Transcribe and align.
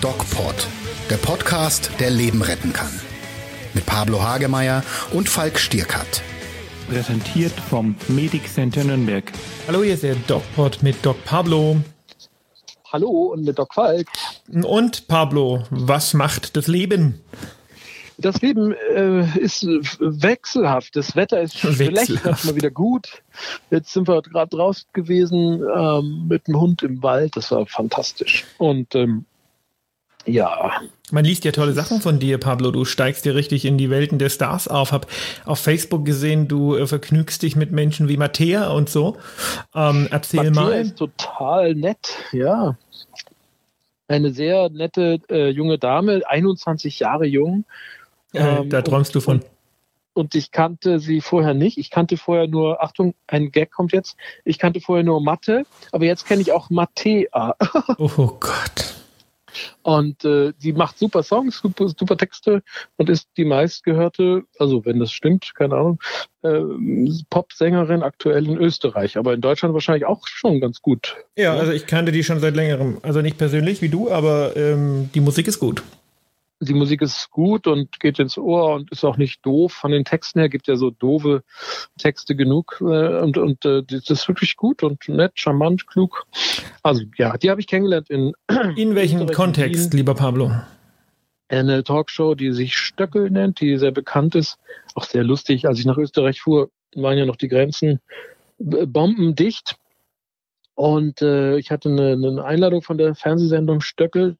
DocPod, 0.00 0.54
der 1.10 1.16
Podcast, 1.18 1.90
der 2.00 2.08
Leben 2.08 2.40
retten 2.40 2.72
kann. 2.72 2.88
Mit 3.74 3.84
Pablo 3.84 4.22
Hagemeyer 4.22 4.82
und 5.12 5.28
Falk 5.28 5.58
Stierkat. 5.58 6.22
Präsentiert 6.88 7.52
vom 7.52 7.96
Medic 8.08 8.48
Center 8.48 8.82
Nürnberg. 8.82 9.30
Hallo, 9.68 9.82
hier 9.82 9.92
ist 9.92 10.04
der 10.04 10.14
DocPod 10.14 10.82
mit 10.82 11.04
Doc 11.04 11.22
Pablo. 11.26 11.82
Hallo 12.90 13.32
und 13.34 13.44
mit 13.44 13.58
Doc 13.58 13.74
Falk. 13.74 14.08
Und 14.48 15.06
Pablo, 15.06 15.64
was 15.68 16.14
macht 16.14 16.56
das 16.56 16.66
Leben? 16.66 17.20
Das 18.18 18.40
Leben 18.40 18.72
äh, 18.72 19.38
ist 19.38 19.64
wechselhaft. 19.64 20.96
Das 20.96 21.16
Wetter 21.16 21.40
ist 21.42 21.58
schlecht, 21.58 22.24
mal 22.24 22.56
wieder 22.56 22.70
gut. 22.70 23.22
Jetzt 23.70 23.92
sind 23.92 24.08
wir 24.08 24.22
gerade 24.22 24.56
draußen 24.56 24.88
gewesen 24.92 25.62
ähm, 25.74 26.26
mit 26.28 26.48
dem 26.48 26.58
Hund 26.58 26.82
im 26.82 27.02
Wald. 27.02 27.36
Das 27.36 27.50
war 27.50 27.66
fantastisch. 27.66 28.44
Und 28.58 28.94
ähm, 28.94 29.26
ja. 30.26 30.80
Man 31.12 31.24
liest 31.24 31.44
ja 31.44 31.52
tolle 31.52 31.72
Sachen 31.72 32.00
von 32.00 32.18
dir, 32.18 32.38
Pablo. 32.38 32.72
Du 32.72 32.84
steigst 32.84 33.24
dir 33.24 33.34
richtig 33.36 33.64
in 33.64 33.78
die 33.78 33.90
Welten 33.90 34.18
der 34.18 34.28
Stars 34.28 34.66
auf. 34.66 34.92
Hab 34.92 35.06
auf 35.44 35.60
Facebook 35.60 36.04
gesehen, 36.04 36.48
du 36.48 36.74
äh, 36.74 36.86
vergnügst 36.86 37.42
dich 37.42 37.54
mit 37.54 37.70
Menschen 37.70 38.08
wie 38.08 38.16
Mattea 38.16 38.70
und 38.70 38.88
so. 38.88 39.16
Ähm, 39.74 40.08
erzähl 40.10 40.50
Mattea 40.50 40.62
mal. 40.62 40.80
ist 40.80 40.96
total 40.96 41.74
nett, 41.74 42.16
ja. 42.32 42.76
Eine 44.08 44.32
sehr 44.32 44.68
nette 44.70 45.20
äh, 45.30 45.48
junge 45.48 45.78
Dame, 45.78 46.22
21 46.28 46.98
Jahre 46.98 47.26
jung. 47.26 47.64
Ähm, 48.36 48.70
da 48.70 48.82
träumst 48.82 49.14
du 49.14 49.20
von. 49.20 49.36
Und, 49.36 49.46
und 50.14 50.34
ich 50.34 50.50
kannte 50.50 50.98
sie 50.98 51.20
vorher 51.20 51.54
nicht. 51.54 51.78
Ich 51.78 51.90
kannte 51.90 52.16
vorher 52.16 52.48
nur, 52.48 52.82
Achtung, 52.82 53.14
ein 53.26 53.52
Gag 53.52 53.70
kommt 53.70 53.92
jetzt. 53.92 54.16
Ich 54.44 54.58
kannte 54.58 54.80
vorher 54.80 55.04
nur 55.04 55.20
Mathe, 55.20 55.64
aber 55.92 56.04
jetzt 56.04 56.26
kenne 56.26 56.42
ich 56.42 56.52
auch 56.52 56.70
Mattea. 56.70 57.54
oh 57.98 58.36
Gott. 58.40 58.96
Und 59.82 60.24
äh, 60.24 60.52
die 60.62 60.72
macht 60.72 60.98
super 60.98 61.22
Songs, 61.22 61.58
super, 61.58 61.88
super 61.88 62.16
Texte 62.16 62.62
und 62.96 63.08
ist 63.08 63.28
die 63.36 63.44
meistgehörte, 63.44 64.42
also 64.58 64.84
wenn 64.84 64.98
das 64.98 65.12
stimmt, 65.12 65.54
keine 65.54 65.76
Ahnung, 65.76 66.00
äh, 66.42 66.60
Popsängerin 67.30 68.02
aktuell 68.02 68.46
in 68.46 68.58
Österreich, 68.58 69.16
aber 69.16 69.34
in 69.34 69.40
Deutschland 69.40 69.74
wahrscheinlich 69.74 70.06
auch 70.06 70.26
schon 70.26 70.60
ganz 70.60 70.82
gut. 70.82 71.16
Ja, 71.36 71.54
also 71.54 71.72
ich 71.72 71.86
kannte 71.86 72.12
die 72.12 72.24
schon 72.24 72.40
seit 72.40 72.56
längerem. 72.56 72.98
Also 73.02 73.22
nicht 73.22 73.38
persönlich 73.38 73.82
wie 73.82 73.88
du, 73.88 74.10
aber 74.10 74.56
ähm, 74.56 75.10
die 75.14 75.20
Musik 75.20 75.48
ist 75.48 75.58
gut 75.58 75.82
die 76.60 76.74
Musik 76.74 77.02
ist 77.02 77.30
gut 77.30 77.66
und 77.66 78.00
geht 78.00 78.18
ins 78.18 78.38
Ohr 78.38 78.74
und 78.74 78.90
ist 78.90 79.04
auch 79.04 79.16
nicht 79.16 79.44
doof. 79.44 79.72
Von 79.72 79.90
den 79.90 80.04
Texten 80.04 80.40
her 80.40 80.48
gibt 80.48 80.68
ja 80.68 80.76
so 80.76 80.90
doofe 80.90 81.42
Texte 81.98 82.34
genug 82.34 82.78
äh, 82.80 83.20
und, 83.20 83.36
und 83.36 83.64
äh, 83.64 83.82
das 83.82 84.08
ist 84.08 84.28
wirklich 84.28 84.56
gut 84.56 84.82
und 84.82 85.08
nett, 85.08 85.32
charmant, 85.34 85.86
klug. 85.86 86.26
Also 86.82 87.02
ja, 87.16 87.36
die 87.36 87.50
habe 87.50 87.60
ich 87.60 87.66
kennengelernt 87.66 88.10
in 88.10 88.32
In 88.76 88.94
welchem 88.94 89.26
Kontext, 89.26 89.92
lieber 89.92 90.14
Pablo? 90.14 90.52
Eine 91.48 91.84
Talkshow, 91.84 92.34
die 92.34 92.52
sich 92.52 92.76
Stöckel 92.76 93.30
nennt, 93.30 93.60
die 93.60 93.76
sehr 93.76 93.92
bekannt 93.92 94.34
ist, 94.34 94.58
auch 94.94 95.04
sehr 95.04 95.22
lustig. 95.22 95.68
Als 95.68 95.78
ich 95.78 95.84
nach 95.84 95.98
Österreich 95.98 96.40
fuhr, 96.40 96.70
waren 96.94 97.18
ja 97.18 97.26
noch 97.26 97.36
die 97.36 97.48
Grenzen 97.48 98.00
bombendicht. 98.58 99.76
Und 100.76 101.22
äh, 101.22 101.56
ich 101.56 101.70
hatte 101.70 101.88
eine, 101.88 102.12
eine 102.12 102.44
Einladung 102.44 102.82
von 102.82 102.98
der 102.98 103.14
Fernsehsendung 103.14 103.80
Stöckel. 103.80 104.36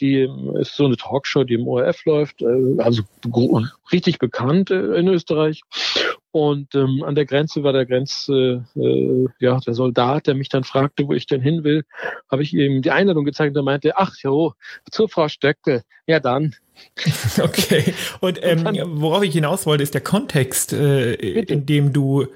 Die 0.00 0.26
ist 0.58 0.74
so 0.74 0.86
eine 0.86 0.96
Talkshow, 0.96 1.44
die 1.44 1.52
im 1.52 1.68
ORF 1.68 2.02
läuft, 2.06 2.40
äh, 2.40 2.78
also 2.78 3.02
richtig 3.92 4.18
bekannt 4.18 4.70
äh, 4.70 4.94
in 4.94 5.06
Österreich. 5.06 5.60
Und 6.30 6.74
ähm, 6.74 7.04
an 7.04 7.14
der 7.14 7.26
Grenze 7.26 7.62
war 7.62 7.74
der 7.74 7.84
Grenz, 7.84 8.26
äh, 8.30 8.60
äh, 8.74 9.28
ja, 9.38 9.60
der 9.60 9.74
Soldat, 9.74 10.26
der 10.26 10.34
mich 10.34 10.48
dann 10.48 10.64
fragte, 10.64 11.06
wo 11.08 11.12
ich 11.12 11.26
denn 11.26 11.42
hin 11.42 11.62
will, 11.62 11.84
habe 12.30 12.42
ich 12.42 12.54
ihm 12.54 12.80
die 12.80 12.90
Einladung 12.90 13.26
gezeigt 13.26 13.50
und 13.50 13.60
er 13.60 13.62
meinte, 13.62 13.98
ach 13.98 14.16
jo, 14.22 14.54
zur 14.90 15.10
Frau 15.10 15.28
Stöckel. 15.28 15.82
Ja 16.06 16.20
dann. 16.20 16.54
Okay. 17.42 17.94
Und 18.20 18.38
ähm, 18.42 18.66
worauf 19.00 19.22
ich 19.22 19.32
hinaus 19.32 19.66
wollte, 19.66 19.82
ist 19.82 19.94
der 19.94 20.02
Kontext, 20.02 20.72
äh, 20.72 21.14
in 21.14 21.66
dem 21.66 21.92
du 21.92 22.26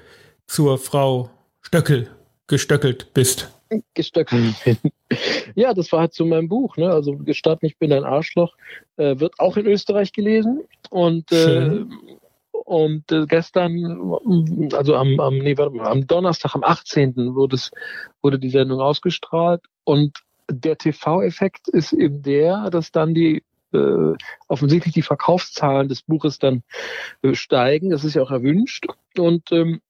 zur 0.45 0.77
Frau 0.77 1.31
Stöckel 1.61 2.09
gestöckelt 2.51 3.13
bist. 3.13 3.49
Gestöckelt 3.93 4.55
bin. 4.63 4.77
Ja, 5.55 5.73
das 5.73 5.91
war 5.91 6.01
halt 6.01 6.13
zu 6.13 6.25
meinem 6.25 6.47
Buch. 6.47 6.77
Ne? 6.77 6.89
Also 6.89 7.17
gestatten, 7.17 7.65
ich 7.65 7.77
bin 7.77 7.91
ein 7.91 8.05
Arschloch. 8.05 8.55
Äh, 8.95 9.19
wird 9.19 9.39
auch 9.39 9.57
in 9.57 9.65
Österreich 9.65 10.13
gelesen. 10.13 10.61
Und, 10.89 11.31
äh, 11.33 11.83
und 12.51 13.11
äh, 13.11 13.25
gestern, 13.25 14.15
also 14.73 14.95
am, 14.95 15.19
am, 15.19 15.37
nee, 15.39 15.55
am 15.57 16.07
Donnerstag, 16.07 16.55
am 16.55 16.63
18. 16.63 17.35
Wurde, 17.35 17.57
es, 17.57 17.71
wurde 18.21 18.39
die 18.39 18.49
Sendung 18.49 18.79
ausgestrahlt. 18.79 19.61
Und 19.83 20.19
der 20.49 20.77
TV-Effekt 20.77 21.67
ist 21.67 21.91
eben 21.91 22.21
der, 22.21 22.69
dass 22.69 22.91
dann 22.91 23.13
die 23.13 23.43
äh, 23.73 24.13
offensichtlich 24.47 24.93
die 24.93 25.01
Verkaufszahlen 25.01 25.89
des 25.89 26.03
Buches 26.03 26.39
dann 26.39 26.63
äh, 27.21 27.33
steigen. 27.33 27.89
Das 27.89 28.05
ist 28.05 28.13
ja 28.13 28.21
auch 28.21 28.31
erwünscht. 28.31 28.85
Und 29.17 29.51
ähm, 29.51 29.81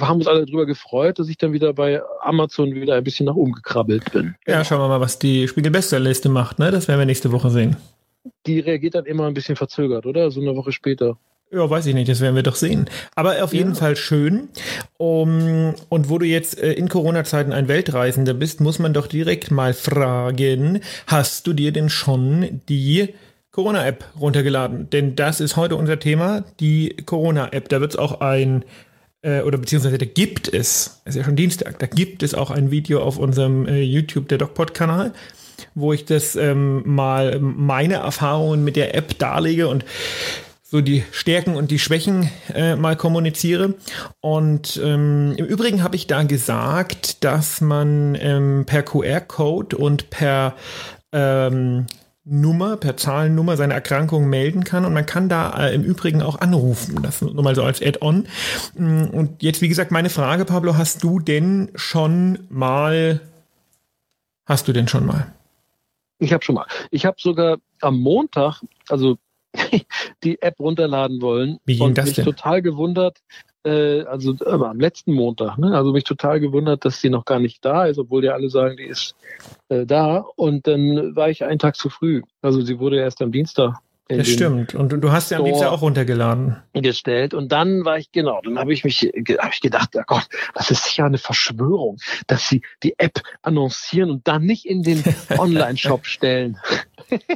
haben 0.00 0.18
uns 0.18 0.26
alle 0.26 0.44
darüber 0.46 0.66
gefreut, 0.66 1.18
dass 1.18 1.28
ich 1.28 1.38
dann 1.38 1.52
wieder 1.52 1.72
bei 1.72 2.00
Amazon 2.20 2.74
wieder 2.74 2.94
ein 2.94 3.04
bisschen 3.04 3.26
nach 3.26 3.34
oben 3.34 3.52
gekrabbelt 3.52 4.12
bin. 4.12 4.34
Ja, 4.46 4.64
schauen 4.64 4.80
wir 4.80 4.88
mal, 4.88 5.00
was 5.00 5.18
die 5.18 5.48
Spiegel-Bestsellerliste 5.48 6.28
macht. 6.28 6.58
Ne? 6.58 6.70
Das 6.70 6.88
werden 6.88 6.98
wir 7.00 7.06
nächste 7.06 7.32
Woche 7.32 7.50
sehen. 7.50 7.76
Die 8.46 8.60
reagiert 8.60 8.94
dann 8.94 9.06
immer 9.06 9.26
ein 9.26 9.34
bisschen 9.34 9.56
verzögert, 9.56 10.06
oder? 10.06 10.30
So 10.30 10.40
eine 10.40 10.56
Woche 10.56 10.72
später. 10.72 11.18
Ja, 11.54 11.70
weiß 11.70 11.86
ich 11.86 11.94
nicht, 11.94 12.08
das 12.08 12.20
werden 12.20 12.34
wir 12.34 12.42
doch 12.42 12.56
sehen. 12.56 12.86
Aber 13.14 13.44
auf 13.44 13.52
jeden 13.52 13.70
ja. 13.70 13.76
Fall 13.76 13.96
schön. 13.96 14.48
Um, 14.96 15.74
und 15.88 16.08
wo 16.08 16.18
du 16.18 16.26
jetzt 16.26 16.60
äh, 16.60 16.72
in 16.72 16.88
Corona-Zeiten 16.88 17.52
ein 17.52 17.68
Weltreisender 17.68 18.34
bist, 18.34 18.60
muss 18.60 18.80
man 18.80 18.92
doch 18.92 19.06
direkt 19.06 19.50
mal 19.50 19.72
fragen, 19.72 20.80
hast 21.06 21.46
du 21.46 21.52
dir 21.52 21.70
denn 21.70 21.90
schon 21.90 22.60
die 22.68 23.14
Corona-App 23.52 24.04
runtergeladen? 24.18 24.90
Denn 24.90 25.14
das 25.14 25.40
ist 25.40 25.56
heute 25.56 25.76
unser 25.76 26.00
Thema, 26.00 26.44
die 26.58 26.96
Corona-App. 27.06 27.68
Da 27.68 27.80
wird 27.80 27.92
es 27.92 27.98
auch 27.98 28.20
ein 28.20 28.64
äh, 29.24 29.40
oder 29.40 29.58
beziehungsweise 29.58 29.98
da 29.98 30.06
gibt 30.06 30.48
es, 30.48 31.00
es 31.04 31.14
ist 31.14 31.16
ja 31.16 31.24
schon 31.24 31.36
Dienstag, 31.36 31.78
da 31.78 31.86
gibt 31.86 32.22
es 32.22 32.34
auch 32.34 32.50
ein 32.50 32.70
Video 32.70 33.02
auf 33.02 33.18
unserem 33.18 33.66
äh, 33.66 33.80
YouTube, 33.80 34.28
der 34.28 34.38
DocPod-Kanal, 34.38 35.12
wo 35.74 35.92
ich 35.92 36.04
das 36.04 36.36
ähm, 36.36 36.82
mal 36.84 37.40
meine 37.40 37.94
Erfahrungen 37.94 38.62
mit 38.62 38.76
der 38.76 38.94
App 38.94 39.18
darlege 39.18 39.68
und 39.68 39.84
so 40.62 40.80
die 40.80 41.04
Stärken 41.12 41.56
und 41.56 41.70
die 41.70 41.78
Schwächen 41.78 42.30
äh, 42.52 42.74
mal 42.76 42.96
kommuniziere. 42.96 43.74
Und 44.20 44.80
ähm, 44.82 45.34
im 45.36 45.46
Übrigen 45.46 45.82
habe 45.82 45.96
ich 45.96 46.06
da 46.06 46.24
gesagt, 46.24 47.22
dass 47.24 47.60
man 47.60 48.16
ähm, 48.20 48.64
per 48.66 48.82
QR-Code 48.82 49.76
und 49.76 50.10
per 50.10 50.54
ähm, 51.12 51.86
Nummer, 52.26 52.78
per 52.78 52.96
Zahlennummer 52.96 53.56
seine 53.56 53.74
Erkrankung 53.74 54.28
melden 54.28 54.64
kann 54.64 54.86
und 54.86 54.94
man 54.94 55.04
kann 55.04 55.28
da 55.28 55.68
äh, 55.68 55.74
im 55.74 55.84
Übrigen 55.84 56.22
auch 56.22 56.40
anrufen. 56.40 57.02
Das 57.02 57.20
nur 57.20 57.42
mal 57.42 57.54
so 57.54 57.62
als 57.62 57.82
Add-on. 57.82 58.26
Mm, 58.74 59.04
und 59.12 59.42
jetzt, 59.42 59.60
wie 59.60 59.68
gesagt, 59.68 59.90
meine 59.90 60.08
Frage, 60.08 60.46
Pablo, 60.46 60.76
hast 60.78 61.02
du 61.02 61.18
denn 61.18 61.70
schon 61.74 62.38
mal, 62.48 63.20
hast 64.46 64.66
du 64.68 64.72
denn 64.72 64.88
schon 64.88 65.04
mal? 65.04 65.34
Ich 66.18 66.32
habe 66.32 66.42
schon 66.42 66.54
mal. 66.54 66.66
Ich 66.90 67.04
habe 67.04 67.16
sogar 67.20 67.58
am 67.82 68.00
Montag, 68.00 68.62
also 68.88 69.18
die 70.24 70.40
App 70.40 70.58
runterladen 70.58 71.20
wollen 71.20 71.58
wie 71.66 71.76
ging 71.76 71.88
und 71.88 71.98
das 71.98 72.06
mich 72.06 72.14
denn? 72.16 72.24
total 72.24 72.62
gewundert, 72.62 73.20
äh, 73.64 74.02
also 74.02 74.34
äh, 74.44 74.50
am 74.50 74.80
letzten 74.80 75.12
Montag, 75.12 75.58
ne? 75.58 75.76
also 75.76 75.92
mich 75.92 76.04
total 76.04 76.40
gewundert, 76.40 76.84
dass 76.84 77.00
sie 77.00 77.10
noch 77.10 77.24
gar 77.24 77.38
nicht 77.38 77.64
da 77.64 77.86
ist, 77.86 77.98
obwohl 77.98 78.24
ja 78.24 78.32
alle 78.32 78.50
sagen, 78.50 78.76
die 78.76 78.84
ist 78.84 79.14
äh, 79.68 79.86
da. 79.86 80.24
Und 80.36 80.66
dann 80.66 81.16
war 81.16 81.30
ich 81.30 81.44
einen 81.44 81.58
Tag 81.58 81.76
zu 81.76 81.88
früh. 81.88 82.22
Also 82.42 82.60
sie 82.60 82.78
wurde 82.78 82.98
erst 82.98 83.22
am 83.22 83.32
Dienstag. 83.32 83.76
Das 84.06 84.28
stimmt. 84.28 84.74
Und 84.74 84.90
du 84.90 85.12
hast 85.12 85.30
ja 85.30 85.38
am 85.38 85.46
Dienstag 85.46 85.68
auch 85.68 85.80
runtergeladen. 85.80 86.56
Gestellt. 86.74 87.32
Und 87.32 87.52
dann 87.52 87.86
war 87.86 87.96
ich, 87.96 88.12
genau, 88.12 88.38
dann 88.44 88.58
habe 88.58 88.74
ich 88.74 88.84
mich, 88.84 89.00
habe 89.00 89.50
ich 89.50 89.62
gedacht, 89.62 89.90
oh 89.94 90.02
Gott, 90.06 90.26
das 90.52 90.70
ist 90.70 90.84
sicher 90.84 91.06
eine 91.06 91.16
Verschwörung, 91.16 91.96
dass 92.26 92.46
sie 92.46 92.60
die 92.82 92.98
App 92.98 93.22
annoncieren 93.40 94.10
und 94.10 94.28
dann 94.28 94.44
nicht 94.44 94.66
in 94.66 94.82
den 94.82 95.02
Online-Shop 95.38 96.04
stellen. 96.04 96.58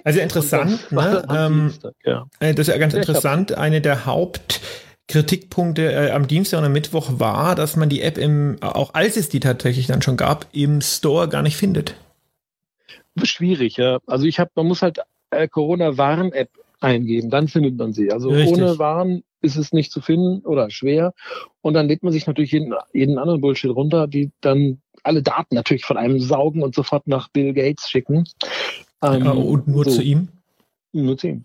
Also 0.05 0.21
interessant, 0.21 0.93
ne? 0.93 1.27
Ähm, 1.31 1.61
Dienstag, 1.69 1.95
ja. 2.05 2.27
Äh, 2.39 2.53
das 2.53 2.69
ist 2.69 2.75
ja 2.75 2.79
ganz 2.79 2.93
interessant. 2.93 3.57
Eine 3.57 3.81
der 3.81 4.05
Haupt- 4.05 4.61
Kritikpunkte 5.09 5.91
äh, 5.91 6.11
am 6.11 6.29
Dienstag 6.29 6.59
und 6.59 6.67
am 6.67 6.73
Mittwoch 6.73 7.11
war, 7.19 7.55
dass 7.55 7.77
man 7.77 7.89
die 7.89 8.03
App 8.03 8.19
im, 8.19 8.59
auch 8.61 8.95
als 8.95 9.17
es 9.17 9.29
die 9.29 9.41
tatsächlich 9.41 9.87
dann 9.87 10.03
schon 10.03 10.17
gab, 10.17 10.47
im 10.53 10.81
Store 10.81 11.29
gar 11.29 11.43
nicht 11.43 11.57
findet. 11.57 11.95
Schwierig, 13.23 13.79
ja. 13.79 13.99
Also 14.07 14.27
ich 14.27 14.39
habe, 14.39 14.51
man 14.55 14.67
muss 14.67 14.83
halt 14.83 15.01
äh, 15.31 15.49
Corona-Warn-App 15.49 16.51
eingeben, 16.81 17.31
dann 17.31 17.49
findet 17.49 17.77
man 17.77 17.93
sie. 17.93 18.13
Also 18.13 18.29
Richtig. 18.29 18.57
ohne 18.57 18.79
Warn 18.79 19.23
ist 19.41 19.57
es 19.57 19.73
nicht 19.73 19.93
zu 19.93 20.01
finden 20.01 20.45
oder 20.45 20.71
schwer. 20.71 21.15
Und 21.63 21.75
dann 21.75 21.89
lädt 21.89 22.03
man 22.03 22.13
sich 22.13 22.27
natürlich 22.27 22.53
jeden, 22.53 22.75
jeden 22.93 23.19
anderen 23.19 23.41
Bullshit 23.41 23.71
runter, 23.71 24.07
die 24.07 24.31
dann 24.41 24.81
alle 25.05 25.23
Daten 25.23 25.55
natürlich 25.55 25.85
von 25.85 25.97
einem 25.97 26.21
saugen 26.21 26.63
und 26.63 26.75
sofort 26.75 27.07
nach 27.07 27.29
Bill 27.29 27.55
Gates 27.55 27.89
schicken. 27.89 28.25
Ähm, 29.03 29.27
und 29.27 29.69
nur 29.69 29.85
so. 29.85 29.93
zu 29.93 30.03
ihm? 30.03 30.29
Nur 30.93 31.17
zu 31.17 31.29
ihm. 31.29 31.45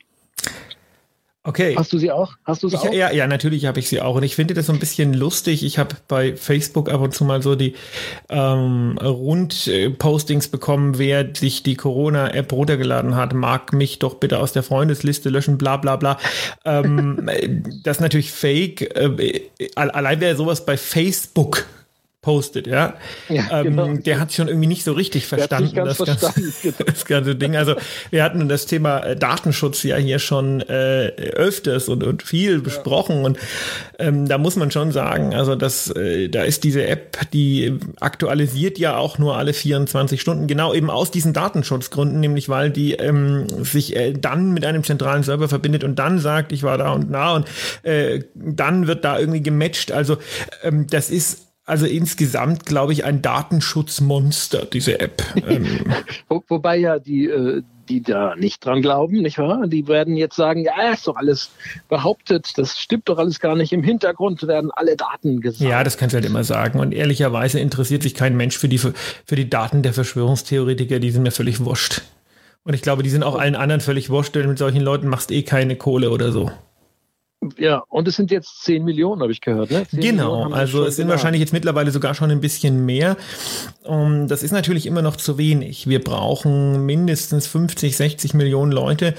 Okay. 1.45 1.75
Hast 1.77 1.91
du 1.91 1.97
sie 1.97 2.09
auch? 2.09 2.35
Hast 2.45 2.63
du 2.63 2.69
sie 2.69 2.77
auch? 2.77 2.93
Ja, 2.93 3.11
ja, 3.11 3.27
natürlich 3.27 3.65
habe 3.65 3.77
ich 3.79 3.89
sie 3.89 3.99
auch. 3.99 4.15
Und 4.15 4.23
ich 4.23 4.35
finde 4.35 4.53
das 4.53 4.67
so 4.67 4.73
ein 4.73 4.79
bisschen 4.79 5.13
lustig. 5.13 5.65
Ich 5.65 5.77
habe 5.77 5.95
bei 6.07 6.37
Facebook 6.37 6.89
ab 6.89 7.01
und 7.01 7.13
zu 7.13 7.25
mal 7.25 7.41
so 7.41 7.55
die 7.55 7.73
ähm, 8.29 8.97
Rundpostings 8.97 10.47
bekommen, 10.47 10.97
wer 10.97 11.35
sich 11.35 11.61
die 11.61 11.75
Corona-App 11.75 12.53
runtergeladen 12.53 13.17
hat, 13.17 13.33
mag 13.33 13.73
mich 13.73 13.99
doch 13.99 14.15
bitte 14.15 14.39
aus 14.39 14.53
der 14.53 14.63
Freundesliste 14.63 15.29
löschen, 15.29 15.57
bla 15.57 15.75
bla 15.75 15.97
bla. 15.97 16.17
ähm, 16.63 17.29
das 17.83 17.97
ist 17.97 18.01
natürlich 18.01 18.31
fake. 18.31 18.95
Äh, 18.95 19.41
allein 19.75 20.21
wer 20.21 20.37
sowas 20.37 20.65
bei 20.65 20.77
Facebook 20.77 21.65
postet, 22.23 22.65
ja. 22.67 22.95
ja 23.29 23.59
ähm, 23.59 23.63
genau. 23.63 23.93
Der 23.97 24.19
hat 24.19 24.33
schon 24.33 24.47
irgendwie 24.47 24.67
nicht 24.67 24.83
so 24.83 24.93
richtig 24.93 25.27
verstanden, 25.27 25.75
das, 25.75 25.97
verstanden. 25.97 26.53
Ganze, 26.63 26.83
das 26.85 27.05
ganze 27.05 27.35
Ding. 27.35 27.55
Also 27.55 27.75
wir 28.09 28.23
hatten 28.23 28.47
das 28.49 28.65
Thema 28.65 28.99
äh, 29.01 29.15
Datenschutz 29.15 29.83
ja 29.83 29.97
hier 29.97 30.17
schon 30.17 30.61
äh, 30.61 31.09
öfters 31.33 31.89
und, 31.89 32.03
und 32.03 32.23
viel 32.23 32.61
besprochen 32.61 33.17
ja. 33.17 33.25
und 33.25 33.39
ähm, 33.99 34.27
da 34.27 34.37
muss 34.37 34.55
man 34.55 34.71
schon 34.71 34.91
sagen, 34.91 35.35
also 35.35 35.55
das, 35.55 35.91
äh, 35.91 36.29
da 36.29 36.43
ist 36.43 36.63
diese 36.63 36.87
App, 36.87 37.29
die 37.33 37.77
aktualisiert 37.99 38.79
ja 38.79 38.95
auch 38.95 39.17
nur 39.17 39.37
alle 39.37 39.53
24 39.53 40.19
Stunden, 40.21 40.47
genau 40.47 40.73
eben 40.73 40.89
aus 40.89 41.11
diesen 41.11 41.33
Datenschutzgründen, 41.33 42.21
nämlich 42.21 42.47
weil 42.47 42.71
die 42.71 42.93
ähm, 42.93 43.47
sich 43.63 43.97
äh, 43.97 44.13
dann 44.13 44.53
mit 44.53 44.65
einem 44.65 44.85
zentralen 44.85 45.23
Server 45.23 45.49
verbindet 45.49 45.83
und 45.83 45.99
dann 45.99 46.19
sagt, 46.19 46.53
ich 46.53 46.63
war 46.63 46.77
da 46.77 46.93
und 46.93 47.11
da 47.11 47.35
und 47.35 47.47
äh, 47.83 48.21
dann 48.33 48.87
wird 48.87 49.03
da 49.03 49.19
irgendwie 49.19 49.41
gematcht. 49.41 49.91
Also 49.91 50.17
ähm, 50.63 50.87
das 50.89 51.09
ist 51.09 51.52
also 51.65 51.85
insgesamt, 51.85 52.65
glaube 52.65 52.91
ich, 52.91 53.05
ein 53.05 53.21
Datenschutzmonster, 53.21 54.65
diese 54.65 54.99
App. 54.99 55.23
Ähm. 55.47 55.93
Wo, 56.27 56.43
wobei 56.49 56.77
ja 56.77 56.99
die, 56.99 57.27
äh, 57.27 57.61
die 57.87 58.01
da 58.01 58.35
nicht 58.35 58.65
dran 58.65 58.81
glauben, 58.81 59.21
nicht 59.21 59.37
wahr? 59.37 59.67
Die 59.67 59.87
werden 59.87 60.17
jetzt 60.17 60.35
sagen, 60.35 60.63
ja, 60.63 60.91
ist 60.91 61.07
doch 61.07 61.15
alles 61.15 61.51
behauptet, 61.87 62.57
das 62.57 62.77
stimmt 62.77 63.07
doch 63.07 63.17
alles 63.17 63.39
gar 63.39 63.55
nicht. 63.55 63.71
Im 63.71 63.83
Hintergrund 63.83 64.45
werden 64.45 64.71
alle 64.71 64.97
Daten 64.97 65.39
gesagt. 65.39 65.69
Ja, 65.69 65.83
das 65.85 65.97
kannst 65.97 66.13
du 66.13 66.17
halt 66.17 66.25
immer 66.25 66.43
sagen. 66.43 66.79
Und 66.79 66.93
ehrlicherweise 66.93 67.59
interessiert 67.59 68.03
sich 68.03 68.13
kein 68.13 68.35
Mensch 68.35 68.57
für 68.57 68.67
die, 68.67 68.77
für 68.77 69.35
die 69.35 69.49
Daten 69.49 69.83
der 69.83 69.93
Verschwörungstheoretiker, 69.93 70.99
die 70.99 71.11
sind 71.11 71.23
mir 71.23 71.31
völlig 71.31 71.63
wurscht. 71.63 72.01
Und 72.65 72.73
ich 72.73 72.81
glaube, 72.81 73.03
die 73.03 73.09
sind 73.09 73.23
auch 73.23 73.37
allen 73.37 73.55
anderen 73.55 73.81
völlig 73.81 74.09
wurscht, 74.09 74.35
denn 74.35 74.47
mit 74.47 74.57
solchen 74.57 74.81
Leuten 74.81 75.07
machst 75.07 75.31
eh 75.31 75.43
keine 75.43 75.75
Kohle 75.75 76.11
oder 76.11 76.31
so. 76.31 76.51
Ja, 77.57 77.83
und 77.89 78.07
es 78.07 78.15
sind 78.15 78.31
jetzt 78.31 78.63
10 78.63 78.83
Millionen, 78.83 79.21
habe 79.21 79.31
ich 79.31 79.41
gehört. 79.41 79.71
Ne? 79.71 79.85
Genau, 79.91 80.51
also 80.51 80.85
es 80.85 80.95
sind 80.95 81.05
gelernt. 81.05 81.21
wahrscheinlich 81.21 81.39
jetzt 81.41 81.53
mittlerweile 81.53 81.91
sogar 81.91 82.13
schon 82.13 82.31
ein 82.31 82.41
bisschen 82.41 82.85
mehr. 82.85 83.17
Um, 83.83 84.27
das 84.27 84.43
ist 84.43 84.51
natürlich 84.51 84.85
immer 84.85 85.01
noch 85.01 85.15
zu 85.15 85.37
wenig. 85.37 85.87
Wir 85.87 86.03
brauchen 86.03 86.85
mindestens 86.85 87.47
50, 87.47 87.95
60 87.95 88.33
Millionen 88.33 88.71
Leute. 88.71 89.13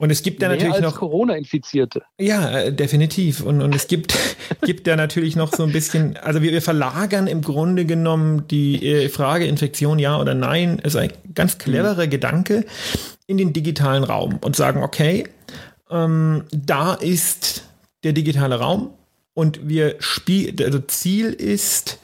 Und 0.00 0.10
es 0.10 0.22
gibt 0.22 0.40
da 0.42 0.48
natürlich 0.48 0.78
noch 0.78 0.94
Corona-Infizierte. 0.94 2.02
Ja, 2.18 2.60
äh, 2.60 2.72
definitiv. 2.72 3.42
Und, 3.42 3.60
und 3.60 3.74
es 3.74 3.88
gibt, 3.88 4.16
gibt 4.62 4.86
da 4.86 4.94
natürlich 4.94 5.34
noch 5.34 5.52
so 5.52 5.64
ein 5.64 5.72
bisschen, 5.72 6.16
also 6.18 6.40
wir, 6.40 6.52
wir 6.52 6.62
verlagern 6.62 7.26
im 7.26 7.42
Grunde 7.42 7.84
genommen 7.84 8.46
die 8.46 8.86
äh, 8.86 9.08
Frage 9.08 9.46
Infektion 9.46 9.98
ja 9.98 10.20
oder 10.20 10.34
nein, 10.34 10.78
ist 10.78 10.94
ein 10.94 11.12
ganz 11.34 11.58
cleverer 11.58 12.06
mhm. 12.06 12.10
Gedanke 12.10 12.64
in 13.26 13.38
den 13.38 13.52
digitalen 13.52 14.04
Raum 14.04 14.38
und 14.40 14.54
sagen, 14.54 14.84
okay, 14.84 15.24
ähm, 15.90 16.44
da 16.50 16.94
ist 16.94 17.64
der 18.04 18.12
digitale 18.12 18.56
Raum 18.56 18.90
und 19.34 19.68
wir 19.68 19.96
spielen, 19.98 20.56
also 20.60 20.78
Ziel 20.80 21.32
ist, 21.32 21.98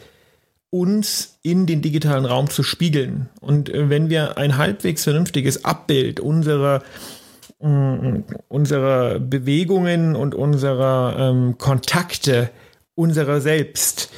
uns 0.70 1.38
in 1.42 1.66
den 1.66 1.82
digitalen 1.82 2.24
Raum 2.24 2.50
zu 2.50 2.62
spiegeln. 2.64 3.28
Und 3.40 3.68
äh, 3.68 3.90
wenn 3.90 4.10
wir 4.10 4.38
ein 4.38 4.56
halbwegs 4.56 5.04
vernünftiges 5.04 5.64
Abbild 5.64 6.18
unserer 6.18 6.82
äh, 7.60 8.22
unserer 8.48 9.20
Bewegungen 9.20 10.16
und 10.16 10.34
unserer 10.34 11.16
ähm, 11.18 11.58
Kontakte 11.58 12.50
unserer 12.96 13.40
selbst 13.40 14.12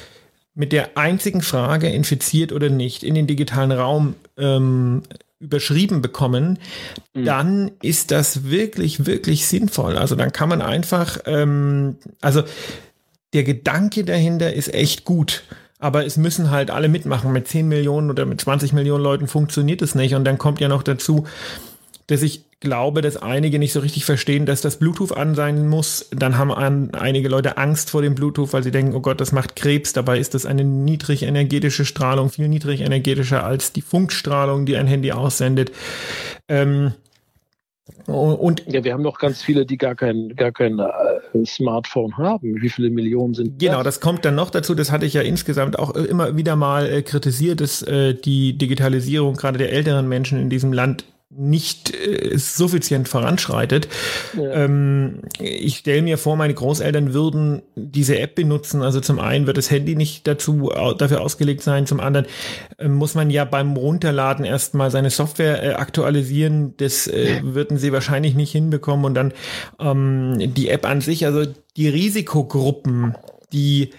mit 0.53 0.71
der 0.71 0.97
einzigen 0.97 1.41
Frage, 1.41 1.89
infiziert 1.89 2.51
oder 2.51 2.69
nicht, 2.69 3.03
in 3.03 3.13
den 3.13 3.27
digitalen 3.27 3.71
Raum 3.71 4.15
ähm, 4.37 5.03
überschrieben 5.39 6.01
bekommen, 6.01 6.59
mhm. 7.13 7.25
dann 7.25 7.71
ist 7.81 8.11
das 8.11 8.45
wirklich, 8.45 9.05
wirklich 9.05 9.47
sinnvoll. 9.47 9.97
Also 9.97 10.15
dann 10.15 10.31
kann 10.31 10.49
man 10.49 10.61
einfach, 10.61 11.19
ähm, 11.25 11.97
also 12.21 12.43
der 13.33 13.43
Gedanke 13.43 14.03
dahinter 14.03 14.53
ist 14.53 14.73
echt 14.73 15.05
gut. 15.05 15.43
Aber 15.79 16.05
es 16.05 16.17
müssen 16.17 16.49
halt 16.49 16.71
alle 16.71 16.87
mitmachen. 16.87 17.31
Mit 17.31 17.47
10 17.47 17.67
Millionen 17.67 18.09
oder 18.09 18.25
mit 18.25 18.41
20 18.41 18.73
Millionen 18.73 19.03
Leuten 19.03 19.27
funktioniert 19.27 19.83
es 19.83 19.93
nicht. 19.93 20.15
Und 20.15 20.25
dann 20.25 20.39
kommt 20.39 20.59
ja 20.59 20.67
noch 20.67 20.81
dazu, 20.81 21.27
dass 22.07 22.23
ich 22.23 22.45
glaube, 22.59 23.01
dass 23.01 23.17
einige 23.17 23.59
nicht 23.59 23.71
so 23.71 23.79
richtig 23.81 24.05
verstehen, 24.05 24.45
dass 24.45 24.61
das 24.61 24.77
Bluetooth 24.77 25.15
an 25.15 25.35
sein 25.35 25.67
muss. 25.67 26.09
Dann 26.11 26.37
haben 26.37 26.51
an, 26.51 26.91
einige 26.93 27.29
Leute 27.29 27.57
Angst 27.57 27.91
vor 27.91 28.01
dem 28.01 28.15
Bluetooth, 28.15 28.51
weil 28.51 28.63
sie 28.63 28.71
denken, 28.71 28.95
oh 28.95 28.99
Gott, 28.99 29.21
das 29.21 29.31
macht 29.31 29.55
Krebs. 29.55 29.93
Dabei 29.93 30.17
ist 30.17 30.33
das 30.33 30.45
eine 30.45 30.63
niedrig 30.63 31.23
energetische 31.23 31.85
Strahlung, 31.85 32.29
viel 32.29 32.47
niedrig 32.47 32.81
energetischer 32.81 33.43
als 33.43 33.73
die 33.73 33.81
Funkstrahlung, 33.81 34.65
die 34.65 34.75
ein 34.75 34.87
Handy 34.87 35.11
aussendet. 35.11 35.71
Ähm, 36.47 36.93
und 38.07 38.63
ja, 38.67 38.83
wir 38.83 38.93
haben 38.93 39.03
noch 39.03 39.19
ganz 39.19 39.41
viele, 39.41 39.65
die 39.65 39.77
gar 39.77 39.93
kein, 39.93 40.35
gar 40.35 40.51
kein 40.51 40.79
äh, 40.79 41.45
Smartphone 41.45 42.17
haben. 42.17 42.61
Wie 42.61 42.69
viele 42.69 42.89
Millionen 42.89 43.33
sind 43.33 43.59
Genau, 43.59 43.83
das 43.83 43.99
kommt 43.99 44.25
dann 44.25 44.35
noch 44.35 44.49
dazu. 44.49 44.75
Das 44.75 44.91
hatte 44.91 45.05
ich 45.05 45.13
ja 45.13 45.21
insgesamt 45.21 45.77
auch 45.77 45.93
immer 45.93 46.35
wieder 46.37 46.55
mal 46.55 46.89
äh, 46.89 47.01
kritisiert, 47.01 47.61
dass 47.61 47.81
äh, 47.83 48.13
die 48.15 48.57
Digitalisierung 48.57 49.35
gerade 49.35 49.57
der 49.57 49.71
älteren 49.73 50.07
Menschen 50.07 50.39
in 50.39 50.49
diesem 50.49 50.73
Land 50.73 51.05
nicht 51.29 51.93
äh, 51.93 52.37
suffizient 52.37 53.09
voranschreitet. 53.09 53.89
Ja. 54.35 54.63
Ähm, 54.63 55.23
ich 55.39 55.77
stelle 55.77 56.01
mir 56.01 56.17
vor, 56.17 56.37
meine 56.37 56.53
Großeltern 56.53 57.13
würden 57.13 57.63
diese 57.75 58.17
App 58.19 58.35
benutzen. 58.35 58.81
Also 58.81 59.01
zum 59.01 59.19
einen 59.19 59.45
wird 59.45 59.57
das 59.57 59.69
Handy 59.69 59.95
nicht 59.95 60.25
dazu 60.25 60.71
dafür 60.97 61.21
ausgelegt 61.21 61.63
sein, 61.63 61.85
zum 61.85 61.99
anderen 61.99 62.27
äh, 62.77 62.87
muss 62.87 63.13
man 63.13 63.29
ja 63.29 63.43
beim 63.43 63.75
Runterladen 63.75 64.45
erstmal 64.45 64.89
seine 64.89 65.09
Software 65.09 65.63
äh, 65.63 65.73
aktualisieren. 65.73 66.75
Das 66.77 67.07
äh, 67.07 67.41
würden 67.43 67.77
sie 67.77 67.91
wahrscheinlich 67.91 68.35
nicht 68.35 68.51
hinbekommen. 68.51 69.05
Und 69.05 69.13
dann 69.15 69.33
ähm, 69.79 70.53
die 70.53 70.69
App 70.69 70.85
an 70.85 71.01
sich, 71.01 71.25
also 71.25 71.43
die 71.75 71.89
Risikogruppen, 71.89 73.15
die 73.51 73.91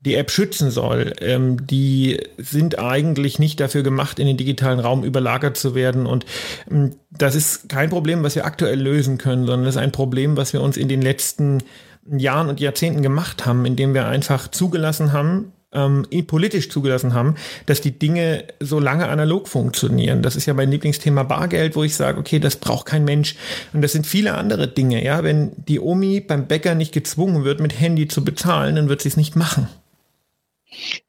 die 0.00 0.14
App 0.14 0.30
schützen 0.30 0.70
soll, 0.70 1.12
ähm, 1.20 1.66
die 1.66 2.20
sind 2.38 2.78
eigentlich 2.78 3.38
nicht 3.38 3.60
dafür 3.60 3.82
gemacht, 3.82 4.18
in 4.18 4.26
den 4.26 4.38
digitalen 4.38 4.80
Raum 4.80 5.04
überlagert 5.04 5.56
zu 5.56 5.74
werden. 5.74 6.06
Und 6.06 6.24
ähm, 6.70 6.96
das 7.10 7.34
ist 7.34 7.68
kein 7.68 7.90
Problem, 7.90 8.22
was 8.22 8.34
wir 8.34 8.46
aktuell 8.46 8.80
lösen 8.80 9.18
können, 9.18 9.46
sondern 9.46 9.64
das 9.64 9.76
ist 9.76 9.82
ein 9.82 9.92
Problem, 9.92 10.36
was 10.36 10.52
wir 10.52 10.62
uns 10.62 10.76
in 10.76 10.88
den 10.88 11.02
letzten 11.02 11.62
Jahren 12.10 12.48
und 12.48 12.60
Jahrzehnten 12.60 13.02
gemacht 13.02 13.44
haben, 13.44 13.66
indem 13.66 13.92
wir 13.92 14.06
einfach 14.06 14.48
zugelassen 14.48 15.12
haben, 15.12 15.52
ähm, 15.72 16.06
politisch 16.26 16.70
zugelassen 16.70 17.14
haben, 17.14 17.36
dass 17.66 17.80
die 17.80 17.96
Dinge 17.96 18.44
so 18.58 18.80
lange 18.80 19.08
analog 19.08 19.48
funktionieren. 19.48 20.22
Das 20.22 20.34
ist 20.34 20.46
ja 20.46 20.54
mein 20.54 20.70
Lieblingsthema 20.70 21.22
Bargeld, 21.24 21.76
wo 21.76 21.84
ich 21.84 21.94
sage, 21.94 22.18
okay, 22.18 22.38
das 22.38 22.56
braucht 22.56 22.86
kein 22.86 23.04
Mensch. 23.04 23.36
Und 23.72 23.82
das 23.82 23.92
sind 23.92 24.06
viele 24.06 24.34
andere 24.34 24.66
Dinge. 24.66 25.04
Ja, 25.04 25.22
wenn 25.22 25.52
die 25.56 25.78
Omi 25.78 26.20
beim 26.20 26.46
Bäcker 26.46 26.74
nicht 26.74 26.92
gezwungen 26.92 27.44
wird, 27.44 27.60
mit 27.60 27.78
Handy 27.78 28.08
zu 28.08 28.24
bezahlen, 28.24 28.76
dann 28.76 28.88
wird 28.88 29.02
sie 29.02 29.08
es 29.10 29.16
nicht 29.16 29.36
machen. 29.36 29.68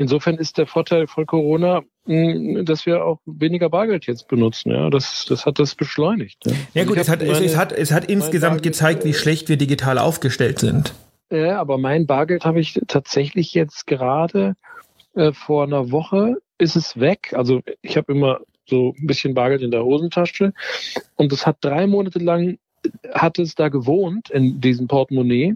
Insofern 0.02 0.38
ist 0.38 0.58
der 0.58 0.66
Vorteil 0.66 1.06
von 1.06 1.28
Corona, 1.28 1.84
hm, 2.08 2.66
dass 2.66 2.88
wir 2.88 3.06
auch 3.06 3.20
weniger 3.26 3.70
Bargeld 3.70 4.08
jetzt 4.08 4.28
benutzen. 4.28 4.72
Ja, 4.72 4.90
das, 4.90 5.28
das 5.30 5.46
hat 5.46 5.60
das 5.60 5.76
beschleunigt. 5.76 6.40
Ja, 6.44 6.54
ja 6.74 6.84
gut, 6.86 6.98
es 6.98 7.08
hat, 7.08 7.20
meine, 7.20 7.46
es, 7.46 7.56
hat, 7.56 7.72
es 7.72 7.92
hat 7.92 8.06
insgesamt 8.06 8.64
gezeigt, 8.64 9.06
wie 9.06 9.14
schlecht 9.14 9.48
wir 9.48 9.58
digital 9.58 10.00
aufgestellt 10.00 10.58
sind. 10.58 10.96
Ja, 11.30 11.62
aber 11.62 11.78
mein 11.78 12.08
Bargeld 12.08 12.46
habe 12.46 12.60
ich 12.60 12.82
tatsächlich 12.88 13.54
jetzt 13.54 13.86
gerade 13.86 14.56
äh, 15.14 15.34
vor 15.34 15.66
einer 15.66 15.92
Woche 15.92 16.38
ist 16.58 16.76
es 16.76 17.00
weg. 17.00 17.34
Also 17.36 17.62
ich 17.84 17.96
habe 17.96 18.12
immer 18.12 18.40
so 18.66 18.96
ein 19.00 19.06
bisschen 19.06 19.36
Bargeld 19.36 19.62
in 19.62 19.70
der 19.70 19.84
Hosentasche 19.84 20.54
und 21.16 21.32
es 21.32 21.46
hat 21.46 21.58
drei 21.62 21.86
Monate 21.86 22.18
lang 22.18 22.58
hat 23.14 23.40
es 23.40 23.56
da 23.56 23.70
gewohnt 23.70 24.30
in 24.30 24.62
diesem 24.62 24.88
Portemonnaie 24.88 25.56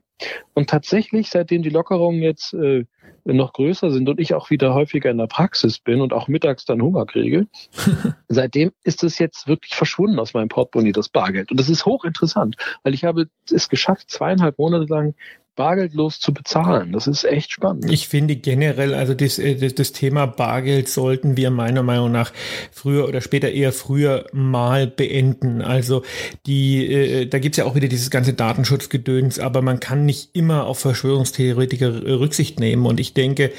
und 0.53 0.69
tatsächlich 0.69 1.29
seitdem 1.29 1.63
die 1.63 1.69
Lockerungen 1.69 2.21
jetzt 2.21 2.53
äh, 2.53 2.85
noch 3.25 3.53
größer 3.53 3.91
sind 3.91 4.07
und 4.07 4.19
ich 4.19 4.33
auch 4.33 4.49
wieder 4.49 4.73
häufiger 4.73 5.09
in 5.09 5.17
der 5.17 5.27
Praxis 5.27 5.79
bin 5.79 6.01
und 6.01 6.13
auch 6.13 6.27
mittags 6.27 6.65
dann 6.65 6.81
Hunger 6.81 7.05
kriege, 7.05 7.47
seitdem 8.27 8.71
ist 8.83 9.03
es 9.03 9.17
jetzt 9.17 9.47
wirklich 9.47 9.75
verschwunden 9.75 10.19
aus 10.19 10.33
meinem 10.33 10.49
Portemonnaie, 10.49 10.91
das 10.91 11.09
Bargeld. 11.09 11.51
Und 11.51 11.59
das 11.59 11.69
ist 11.69 11.85
hochinteressant, 11.85 12.55
weil 12.83 12.93
ich 12.93 13.03
habe 13.03 13.27
es 13.51 13.69
geschafft, 13.69 14.11
zweieinhalb 14.11 14.57
Monate 14.59 14.85
lang 14.85 15.15
bargeldlos 15.55 16.19
zu 16.19 16.33
bezahlen. 16.33 16.91
Das 16.91 17.07
ist 17.07 17.23
echt 17.23 17.51
spannend. 17.51 17.91
Ich 17.91 18.07
finde 18.07 18.35
generell, 18.35 18.93
also 18.93 19.13
das, 19.13 19.39
äh, 19.39 19.55
das, 19.55 19.75
das 19.75 19.91
Thema 19.91 20.25
Bargeld 20.25 20.89
sollten 20.89 21.37
wir 21.37 21.51
meiner 21.51 21.83
Meinung 21.83 22.11
nach 22.11 22.33
früher 22.71 23.07
oder 23.07 23.21
später 23.21 23.49
eher 23.51 23.71
früher 23.71 24.25
mal 24.33 24.87
beenden. 24.87 25.61
Also 25.61 26.03
die, 26.45 26.85
äh, 26.85 27.25
da 27.27 27.39
gibt's 27.39 27.57
ja 27.57 27.65
auch 27.65 27.75
wieder 27.75 27.87
dieses 27.87 28.09
ganze 28.09 28.33
Datenschutzgedöns, 28.33 29.39
aber 29.39 29.61
man 29.61 29.79
kann 29.79 30.05
nicht 30.05 30.29
immer 30.33 30.65
auf 30.65 30.79
Verschwörungstheoretiker 30.79 32.19
Rücksicht 32.19 32.59
nehmen. 32.59 32.85
Und 32.85 32.99
ich 32.99 33.13
denke, 33.13 33.51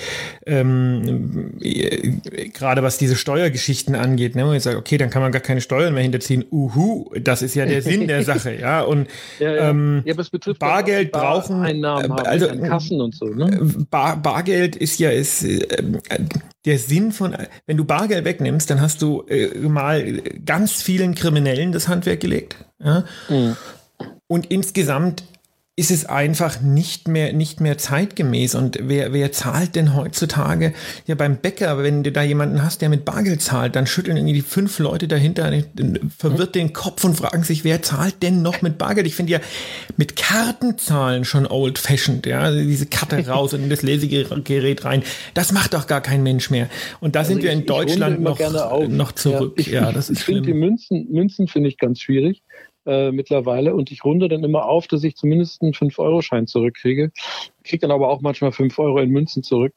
ähm, 0.44 1.52
äh, 1.60 2.48
gerade 2.52 2.82
was 2.82 2.98
diese 2.98 3.16
Steuergeschichten 3.16 3.94
angeht, 3.94 4.36
ne, 4.36 4.56
ich 4.56 4.62
sage, 4.62 4.78
okay, 4.78 4.98
dann 4.98 5.10
kann 5.10 5.22
man 5.22 5.32
gar 5.32 5.42
keine 5.42 5.60
Steuern 5.60 5.94
mehr 5.94 6.02
hinterziehen. 6.02 6.44
Uhu, 6.50 7.10
das 7.18 7.42
ist 7.42 7.54
ja 7.54 7.66
der 7.66 7.82
Sinn 7.82 8.06
der 8.06 8.22
Sache, 8.22 8.54
ja. 8.54 8.82
Und 8.82 9.08
Ja, 9.38 9.54
ja. 9.54 9.70
ähm, 9.70 10.02
ja, 10.04 10.14
Bargeld 10.58 11.14
auch 11.14 11.20
brauchen, 11.20 11.62
Einnahmen 11.86 12.18
haben, 12.18 12.26
also, 12.26 12.48
an 12.48 12.62
Kassen 12.62 13.00
und 13.00 13.14
so. 13.14 13.26
Ne? 13.26 13.58
Bar, 13.90 14.16
Bargeld 14.16 14.76
ist 14.76 14.98
ja 14.98 15.10
ist, 15.10 15.44
äh, 15.44 15.82
der 16.64 16.78
Sinn 16.78 17.12
von, 17.12 17.36
wenn 17.66 17.76
du 17.76 17.84
Bargeld 17.84 18.24
wegnimmst, 18.24 18.68
dann 18.70 18.80
hast 18.80 19.02
du 19.02 19.22
äh, 19.28 19.56
mal 19.58 20.22
ganz 20.44 20.82
vielen 20.82 21.14
Kriminellen 21.14 21.72
das 21.72 21.88
Handwerk 21.88 22.20
gelegt. 22.20 22.56
Ja? 22.82 23.04
Mhm. 23.28 23.56
Und 24.26 24.46
insgesamt 24.50 25.24
ist 25.78 25.90
es 25.90 26.06
einfach 26.06 26.62
nicht 26.62 27.06
mehr, 27.06 27.34
nicht 27.34 27.60
mehr 27.60 27.76
zeitgemäß. 27.76 28.54
Und 28.54 28.78
wer, 28.80 29.12
wer 29.12 29.30
zahlt 29.30 29.74
denn 29.76 29.94
heutzutage? 29.94 30.72
Ja, 31.06 31.14
beim 31.16 31.36
Bäcker, 31.36 31.82
wenn 31.82 32.02
du 32.02 32.10
da 32.10 32.22
jemanden 32.22 32.62
hast, 32.62 32.80
der 32.80 32.88
mit 32.88 33.04
Bargeld 33.04 33.42
zahlt, 33.42 33.76
dann 33.76 33.86
schütteln 33.86 34.16
irgendwie 34.16 34.32
die 34.32 34.40
fünf 34.40 34.78
Leute 34.78 35.06
dahinter 35.06 35.52
verwirrt 36.16 36.54
den 36.54 36.72
Kopf 36.72 37.04
und 37.04 37.14
fragen 37.16 37.42
sich, 37.42 37.62
wer 37.64 37.82
zahlt 37.82 38.22
denn 38.22 38.40
noch 38.40 38.62
mit 38.62 38.78
Bargeld? 38.78 39.06
Ich 39.06 39.14
finde 39.16 39.32
ja 39.32 39.40
mit 39.98 40.16
Kartenzahlen 40.16 41.26
schon 41.26 41.46
old 41.46 41.78
fashioned, 41.78 42.24
ja. 42.24 42.40
Also 42.40 42.58
diese 42.58 42.86
Karte 42.86 43.16
raus 43.28 43.52
und 43.52 43.64
in 43.64 43.68
das 43.68 43.82
Lesegerät 43.82 44.82
rein. 44.86 45.02
Das 45.34 45.52
macht 45.52 45.74
doch 45.74 45.86
gar 45.86 46.00
kein 46.00 46.22
Mensch 46.22 46.48
mehr. 46.48 46.70
Und 47.00 47.16
da 47.16 47.22
sind 47.22 47.42
wir 47.42 47.50
Also 47.50 47.52
ich- 47.52 47.52
in 47.52 47.60
ich 47.60 47.66
Deutschland 47.66 48.16
immer 48.16 48.30
noch, 48.30 48.88
noch 48.88 49.12
zurück. 49.12 49.54
ich, 49.58 49.66
Ja, 49.66 49.92
das 49.92 50.08
ich 50.08 50.18
ist 50.20 50.22
finde 50.24 50.40
die 50.40 50.46
schlimm. 50.52 50.60
Münzen, 50.60 51.06
Münzen 51.10 51.48
finde 51.48 51.68
ich 51.68 51.76
ganz 51.76 52.00
schwierig 52.00 52.42
äh, 52.86 53.12
mittlerweile 53.12 53.74
und 53.74 53.90
ich 53.90 54.04
runde 54.04 54.28
dann 54.28 54.44
immer 54.44 54.66
auf, 54.66 54.86
dass 54.86 55.04
ich 55.04 55.16
zumindest 55.16 55.62
einen 55.62 55.72
5-Euro-Schein 55.72 56.46
zurückkriege. 56.46 57.10
Kriege 57.64 57.80
dann 57.80 57.90
aber 57.90 58.08
auch 58.08 58.20
manchmal 58.20 58.52
5 58.52 58.78
Euro 58.78 58.98
in 58.98 59.10
Münzen 59.10 59.42
zurück. 59.42 59.74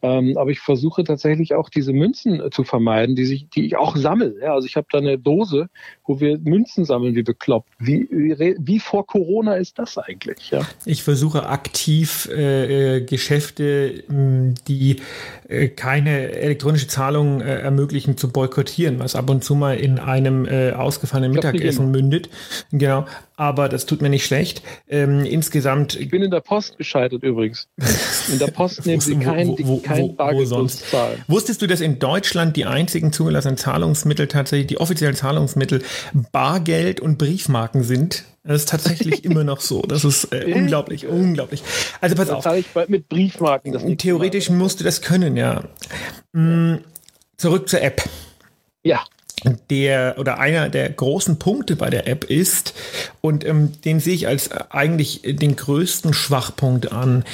Ähm, 0.00 0.36
aber 0.38 0.50
ich 0.50 0.60
versuche 0.60 1.02
tatsächlich 1.02 1.54
auch 1.54 1.68
diese 1.68 1.92
Münzen 1.92 2.40
äh, 2.40 2.50
zu 2.50 2.62
vermeiden, 2.62 3.16
die, 3.16 3.24
sich, 3.24 3.48
die 3.48 3.66
ich 3.66 3.76
auch 3.76 3.96
sammle. 3.96 4.36
Ja, 4.40 4.54
also 4.54 4.66
ich 4.66 4.76
habe 4.76 4.86
da 4.92 4.98
eine 4.98 5.18
Dose, 5.18 5.68
wo 6.06 6.20
wir 6.20 6.38
Münzen 6.38 6.84
sammeln, 6.84 7.16
wie 7.16 7.24
bekloppt. 7.24 7.68
Wie, 7.80 8.08
wie, 8.10 8.56
wie 8.58 8.78
vor 8.78 9.06
Corona 9.06 9.54
ist 9.54 9.78
das 9.78 9.98
eigentlich? 9.98 10.50
Ja? 10.50 10.60
Ich 10.84 11.02
versuche 11.02 11.48
aktiv 11.48 12.28
äh, 12.32 12.98
äh, 12.98 13.00
Geschäfte, 13.00 14.04
mh, 14.06 14.54
die 14.68 14.96
äh, 15.48 15.68
keine 15.68 16.30
elektronische 16.32 16.86
Zahlung 16.86 17.40
äh, 17.40 17.60
ermöglichen, 17.60 18.16
zu 18.16 18.30
boykottieren, 18.30 19.00
was 19.00 19.16
ab 19.16 19.28
und 19.30 19.42
zu 19.42 19.56
mal 19.56 19.76
in 19.76 19.98
einem 19.98 20.46
äh, 20.46 20.72
ausgefallenen 20.72 21.32
glaub, 21.32 21.52
Mittagessen 21.52 21.90
mündet. 21.90 22.28
Genau, 22.70 23.04
aber 23.36 23.68
das 23.68 23.86
tut 23.86 24.02
mir 24.02 24.10
nicht 24.10 24.26
schlecht. 24.26 24.62
Ähm, 24.88 25.24
insgesamt 25.24 25.94
Ich 25.96 26.10
bin 26.10 26.22
in 26.22 26.30
der 26.30 26.40
Post 26.40 26.78
gescheitert 26.78 27.22
übrigens. 27.22 27.68
In 28.32 28.38
der 28.38 28.48
Post 28.48 28.84
nehmen 28.86 29.00
sie 29.00 29.16
Wo- 29.18 29.80
kein, 29.88 30.02
wo- 30.02 30.06
kein 30.08 30.10
wo- 30.10 30.16
Bargeld 30.16 30.48
sonst? 30.48 30.90
zahlen. 30.90 31.22
Wusstest 31.26 31.62
du, 31.62 31.66
dass 31.66 31.80
in 31.80 31.98
Deutschland 31.98 32.56
die 32.56 32.64
einzigen 32.66 33.12
zugelassenen 33.12 33.56
Zahlungsmittel 33.56 34.28
tatsächlich, 34.28 34.66
die 34.68 34.78
offiziellen 34.78 35.16
Zahlungsmittel 35.16 35.82
Bargeld 36.32 37.00
und 37.00 37.18
Briefmarken 37.18 37.82
sind? 37.82 38.24
Das 38.44 38.62
ist 38.62 38.68
tatsächlich 38.70 39.24
immer 39.26 39.44
noch 39.44 39.60
so. 39.60 39.82
Das 39.82 40.04
ist 40.04 40.32
äh, 40.32 40.52
unglaublich, 40.54 41.06
unglaublich. 41.06 41.62
Also 42.00 42.14
pass 42.16 42.30
auf. 42.30 42.46
ich 42.56 42.66
mit 42.88 43.08
Briefmarken. 43.08 43.72
Das 43.72 43.82
Theoretisch 43.98 44.48
musst 44.50 44.80
du 44.80 44.84
das 44.84 45.02
können, 45.02 45.36
ja. 45.36 45.64
Mm, 46.32 46.76
Zurück 47.36 47.68
zur 47.68 47.82
App. 47.82 48.02
Ja. 48.82 49.04
Der 49.70 50.16
oder 50.18 50.38
einer 50.38 50.68
der 50.68 50.90
großen 50.90 51.38
Punkte 51.38 51.76
bei 51.76 51.90
der 51.90 52.08
App 52.08 52.24
ist, 52.24 52.74
und 53.20 53.44
ähm, 53.44 53.72
den 53.84 54.00
sehe 54.00 54.14
ich 54.14 54.26
als 54.26 54.48
äh, 54.48 54.58
eigentlich 54.70 55.22
den 55.24 55.54
größten 55.54 56.12
Schwachpunkt 56.12 56.92
an, 56.92 57.24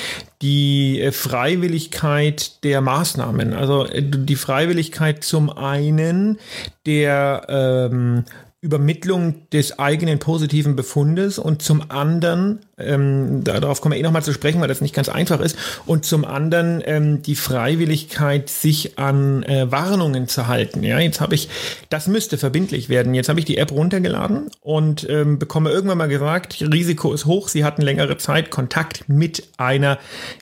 die 0.43 1.01
äh, 1.01 1.13
Freiwilligkeit 1.13 2.63
der 2.65 2.81
Maßnahmen. 2.81 3.55
Also 3.55 3.87
äh, 3.87 4.03
die 4.03 4.37
Freiwilligkeit 4.37 5.25
zum 5.25 5.51
einen 5.51 6.39
der 6.87 7.47
ähm, 7.49 8.25
Übermittlung 8.65 9.49
des 9.51 9.79
eigenen 9.79 10.19
positiven 10.19 10.75
Befundes 10.75 11.39
und 11.39 11.61
zum 11.61 11.91
anderen, 11.91 12.61
ähm, 12.79 13.45
darauf 13.45 13.83
kommen 13.83 13.93
wir 13.93 14.01
eh 14.01 14.03
nochmal 14.03 14.23
zu 14.23 14.33
sprechen, 14.33 14.59
weil 14.63 14.69
das 14.69 14.81
nicht 14.81 14.95
ganz 14.95 15.11
einfach 15.11 15.41
ist, 15.41 15.59
und 15.85 16.07
zum 16.07 16.25
anderen 16.25 16.83
ähm, 16.87 17.21
die 17.21 17.35
Freiwilligkeit, 17.35 18.49
sich 18.49 18.99
an 18.99 19.43
äh, 19.43 19.71
Warnungen 19.71 20.29
zu 20.29 20.49
halten. 20.49 20.83
Ja, 20.83 20.99
jetzt 20.99 21.21
habe 21.21 21.35
ich, 21.35 21.51
das 21.91 22.07
müsste 22.07 22.39
verbindlich 22.39 22.89
werden. 22.89 23.13
Jetzt 23.13 23.29
habe 23.29 23.39
ich 23.39 23.45
die 23.45 23.59
App 23.59 23.71
runtergeladen 23.71 24.51
und 24.63 25.07
ähm, 25.11 25.39
bekomme 25.39 25.69
irgendwann 25.69 25.99
mal 25.99 26.09
gesagt, 26.09 26.63
Risiko 26.63 27.13
ist 27.13 27.27
hoch, 27.27 27.49
Sie 27.49 27.65
hatten 27.67 27.83
längere 27.83 28.17
Zeit 28.17 28.51
Kontakt 28.51 29.11
mit 29.11 29.47
einer 29.59 29.99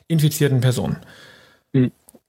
infizierten 0.07 0.61
Person. 0.61 0.95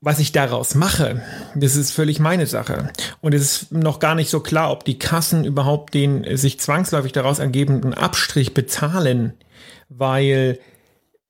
Was 0.06 0.18
ich 0.18 0.32
daraus 0.32 0.74
mache, 0.74 1.22
das 1.54 1.76
ist 1.76 1.90
völlig 1.92 2.20
meine 2.20 2.46
Sache. 2.46 2.90
Und 3.22 3.32
es 3.32 3.40
ist 3.40 3.72
noch 3.72 4.00
gar 4.00 4.14
nicht 4.14 4.28
so 4.28 4.40
klar, 4.40 4.70
ob 4.70 4.84
die 4.84 4.98
Kassen 4.98 5.46
überhaupt 5.46 5.94
den 5.94 6.24
äh, 6.24 6.36
sich 6.36 6.60
zwangsläufig 6.60 7.12
daraus 7.12 7.38
ergebenden 7.38 7.94
Abstrich 7.94 8.52
bezahlen, 8.52 9.32
weil 9.88 10.58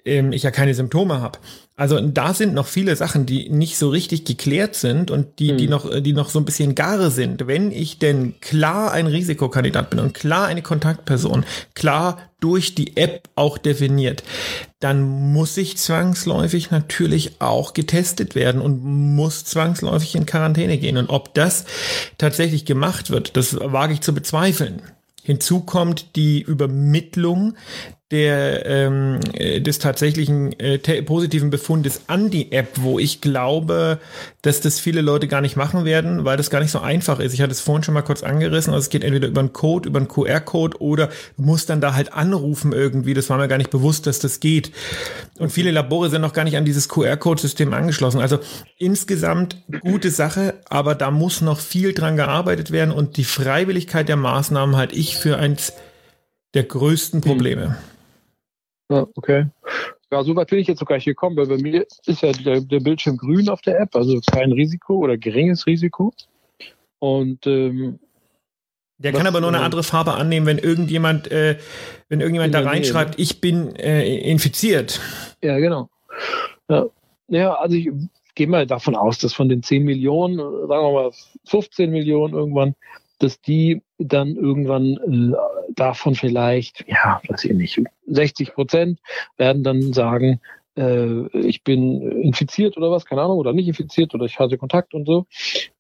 ähm, 0.05 0.33
ich 0.33 0.43
ja 0.43 0.51
keine 0.51 0.75
Symptome 0.75 1.21
habe. 1.21 1.39
Also 1.77 1.99
da 2.01 2.35
sind 2.35 2.55
noch 2.55 2.69
viele 2.69 2.95
Sachen, 2.95 3.27
die 3.27 3.49
nicht 3.51 3.77
so 3.79 3.89
richtig 3.89 4.25
geklärt 4.25 4.77
sind 4.77 5.11
und 5.11 5.41
die, 5.41 5.57
die 5.57 5.67
noch, 5.67 5.91
die 6.01 6.13
noch 6.13 6.29
so 6.29 6.39
ein 6.39 6.45
bisschen 6.45 6.77
gar 6.77 7.11
sind. 7.11 7.49
Wenn 7.49 7.73
ich 7.73 7.99
denn 7.99 8.39
klar 8.41 8.93
ein 8.93 9.09
Risikokandidat 9.09 9.91
bin 9.91 9.99
und 9.99 10.15
klar 10.15 10.47
eine 10.47 10.63
Kontaktperson, 10.63 11.45
klar 11.75 12.19
durch 12.39 12.77
die 12.77 12.97
App 12.97 13.29
auch 13.35 13.59
definiert, 13.59 14.23
dann 14.79 15.03
muss 15.33 15.57
ich 15.57 15.77
zwangsläufig 15.77 16.71
natürlich 16.71 17.41
auch 17.41 17.75
getestet 17.75 18.37
werden 18.37 18.61
und 18.61 18.85
muss 18.85 19.45
zwangsläufig 19.45 20.15
in 20.15 20.27
Quarantäne 20.27 20.79
gehen. 20.79 20.97
Und 20.97 21.11
ob 21.11 21.35
das 21.35 21.65
tatsächlich 22.19 22.67
gemacht 22.67 23.11
wird, 23.11 23.37
das 23.37 23.59
wage 23.59 23.95
ich 23.95 24.01
zu 24.01 24.15
bezweifeln. 24.15 24.83
Hinzu 25.25 25.61
kommt 25.61 26.15
die 26.15 26.43
Übermittlung 26.43 27.55
der, 28.15 28.65
ähm, 28.65 29.19
äh, 29.33 29.61
des 29.61 29.81
tatsächlichen 29.81 30.53
äh, 30.61 30.79
positiven 31.03 31.51
Befundes 31.51 32.03
an 32.07 32.31
die 32.31 32.53
App, 32.53 32.69
wo 32.77 33.01
ich 33.01 33.21
glaube, 33.21 33.99
dass 34.41 34.61
das 34.61 34.79
viele 34.79 35.01
Leute 35.01 35.27
gar 35.27 35.41
nicht 35.41 35.57
machen 35.57 35.85
werden, 35.85 36.25
weil 36.25 36.37
das 36.37 36.49
gar 36.49 36.61
nicht 36.61 36.71
so 36.71 36.79
einfach 36.79 37.19
ist. 37.19 37.35
Ich 37.35 37.43
hatte 37.43 37.51
es 37.51 37.61
vorhin 37.61 37.83
schon 37.83 37.93
mal 37.93 38.03
kurz 38.03 38.23
angerissen. 38.23 38.73
Also 38.73 38.85
es 38.85 38.89
geht 38.91 39.03
entweder 39.03 39.27
über 39.27 39.41
einen 39.41 39.53
Code, 39.53 39.89
über 39.89 39.99
einen 39.99 40.07
QR-Code 40.07 40.81
oder 40.81 41.09
du 41.37 41.43
musst 41.43 41.71
dann 41.71 41.81
da 41.81 41.95
halt 41.95 42.13
anrufen 42.13 42.73
irgendwie. 42.73 43.15
Das 43.15 43.29
war 43.31 43.37
mir 43.37 43.49
gar 43.49 43.59
nicht 43.59 43.71
bewusst, 43.71 44.07
dass 44.07 44.21
das 44.21 44.39
geht. 44.39 44.71
Und 45.41 45.51
viele 45.51 45.73
Labore 45.73 46.09
sind 46.09 46.21
noch 46.21 46.35
gar 46.35 46.45
nicht 46.45 46.57
an 46.57 46.65
dieses 46.65 46.89
QR-Code-System 46.89 47.75
angeschlossen. 47.75 48.21
Also 48.21 48.39
insgesamt 48.79 49.57
gute 49.81 50.13
Sache, 50.13 50.55
aber 50.69 50.95
da 50.95 51.11
muss 51.11 51.41
noch 51.41 51.59
viel 51.59 51.95
dran 51.95 52.15
gearbeitet 52.15 52.71
werden 52.71 52.93
und 52.93 53.17
die 53.17 53.25
Freiwilligkeit 53.25 54.09
der 54.09 54.17
Maßnahmen 54.17 54.77
halte 54.77 54.95
ich 54.95 55.17
für 55.17 55.37
eins 55.37 55.73
der 56.55 56.63
größten 56.63 57.21
Probleme. 57.21 57.77
Ja, 58.91 59.07
okay. 59.15 59.47
Ja, 60.11 60.23
so 60.23 60.37
weit 60.37 60.49
bin 60.49 60.59
ich 60.59 60.69
jetzt 60.69 60.81
noch 60.81 60.89
gar 60.89 60.97
nicht 60.97 61.07
gekommen, 61.07 61.37
weil 61.37 61.47
bei 61.47 61.57
mir 61.57 61.87
ist 62.07 62.23
ja 62.23 62.33
der, 62.33 62.61
der 62.61 62.81
Bildschirm 62.81 63.17
grün 63.17 63.49
auf 63.49 63.63
der 63.63 63.81
App, 63.81 63.97
also 63.97 64.21
kein 64.31 64.53
Risiko 64.53 64.99
oder 64.99 65.17
geringes 65.17 65.67
Risiko. 65.67 66.13
Und 66.99 67.47
ähm, 67.47 67.99
Der 68.99 69.13
kann 69.13 69.27
aber 69.27 69.41
nur 69.41 69.49
eine 69.49 69.59
äh, 69.59 69.65
andere 69.65 69.83
Farbe 69.83 70.15
annehmen, 70.15 70.47
wenn 70.47 70.59
irgendjemand, 70.59 71.31
äh, 71.31 71.59
wenn 72.09 72.21
irgendjemand 72.21 72.55
da 72.55 72.61
reinschreibt, 72.61 73.19
ich 73.19 73.41
bin 73.41 73.75
äh, 73.77 74.17
infiziert. 74.19 75.01
ja, 75.43 75.59
genau. 75.59 75.89
Ja, 76.69 76.87
ja 77.29 77.55
also 77.55 77.77
ich 77.77 77.91
gehe 78.35 78.47
mal 78.47 78.67
davon 78.67 78.95
aus, 78.95 79.19
dass 79.19 79.35
von 79.35 79.49
den 79.49 79.63
10 79.63 79.85
Millionen, 79.85 80.39
sagen 80.39 80.69
wir 80.69 80.93
mal 80.93 81.11
15 81.47 81.91
Millionen 81.91 82.35
irgendwann, 82.35 82.75
dass 83.19 83.41
die 83.41 83.83
dann 83.99 84.37
irgendwann 84.37 84.97
äh, 85.33 85.54
davon 85.77 86.15
vielleicht, 86.15 86.85
ja, 86.89 87.21
weiß 87.29 87.45
ich 87.45 87.53
nicht, 87.53 87.81
60 88.07 88.55
Prozent 88.55 89.01
werden 89.37 89.63
dann 89.63 89.93
sagen, 89.93 90.41
äh, 90.77 91.27
ich 91.39 91.63
bin 91.63 92.03
infiziert 92.23 92.77
oder 92.77 92.91
was, 92.91 93.05
keine 93.05 93.23
Ahnung, 93.23 93.39
oder 93.39 93.53
nicht 93.53 93.69
infiziert 93.69 94.15
oder 94.15 94.25
ich 94.25 94.39
hatte 94.39 94.59
Kontakt 94.59 94.95
und 94.95 95.07
so. 95.07 95.27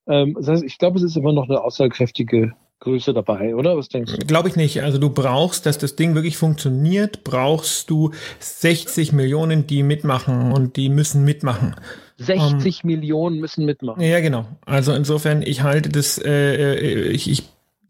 Ähm, 0.07 0.35
das 0.35 0.49
heißt, 0.49 0.65
ich 0.65 0.79
glaube, 0.79 0.99
es 0.99 1.05
ist 1.05 1.17
immer 1.17 1.33
noch 1.33 1.49
eine 1.49 1.61
aussagekräftige 1.61 2.53
Größe 2.81 3.15
dabei, 3.15 3.55
oder? 3.55 3.77
Was 3.77 3.89
denkst 3.89 4.13
du? 4.13 4.27
Glaube 4.27 4.49
ich 4.49 4.57
nicht. 4.57 4.83
Also 4.83 4.99
du 4.99 5.09
brauchst, 5.09 5.65
dass 5.65 5.79
das 5.79 5.97
Ding 5.97 6.15
wirklich 6.15 6.37
funktioniert, 6.37 7.25
brauchst 7.25 7.89
du 7.89 8.11
60 8.41 9.13
Millionen, 9.13 9.67
die 9.67 9.83
mitmachen 9.83 10.53
und 10.53 10.77
die 10.77 10.91
müssen 10.91 11.25
mitmachen. 11.25 11.75
60 12.19 12.85
Millionen 12.85 13.41
müssen 13.41 13.65
mitmachen. 13.65 14.03
Ja, 14.03 14.21
genau. 14.21 14.47
Also 14.67 14.93
insofern, 14.93 15.43
ich 15.43 15.63
halte 15.63 15.89
das, 15.89 16.19
äh, 16.19 16.75
äh, 16.75 17.09
ich, 17.09 17.29
ich, 17.29 17.45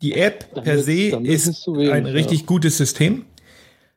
die 0.04 0.14
App 0.14 0.46
Dann 0.54 0.64
per 0.64 0.78
se 0.78 1.16
ist 1.23 1.66
wenig, 1.66 1.92
ein 1.92 2.06
ja. 2.06 2.12
richtig 2.12 2.46
gutes 2.46 2.76
System. 2.76 3.25